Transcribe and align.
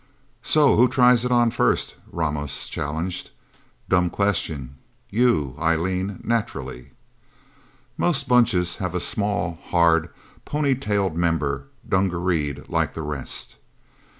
"So 0.41 0.77
who 0.77 0.87
tries 0.87 1.25
it 1.25 1.31
on 1.31 1.51
first?" 1.51 1.93
Ramos 2.11 2.69
challenged. 2.69 3.29
"Dumb 3.87 4.09
question. 4.09 4.77
You, 5.11 5.55
Eileen 5.59 6.19
naturally." 6.23 6.89
Most 7.99 8.27
Bunches 8.27 8.77
have 8.77 8.95
a 8.95 8.99
small, 8.99 9.59
hard, 9.65 10.09
ponytailed 10.43 11.13
member, 11.15 11.67
dungareed 11.87 12.67
like 12.67 12.95
the 12.95 13.03
rest. 13.03 13.57